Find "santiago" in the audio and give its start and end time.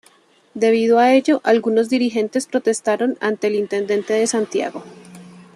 4.25-4.83